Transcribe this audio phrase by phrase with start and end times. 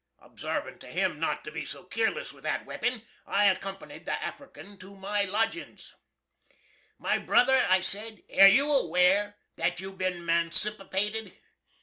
[0.17, 4.79] Obsravin' to him not to be so keerless with that wepin, I accompanid the African
[4.79, 5.93] to my lodgins.
[6.97, 11.37] "My brother," I sed, "air you aware that you've bin mancipated?